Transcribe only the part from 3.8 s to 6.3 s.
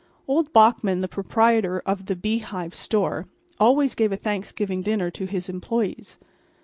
gave a Thanksgiving dinner to his employees.